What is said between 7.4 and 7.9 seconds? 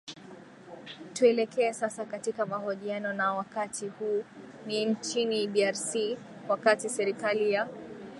ya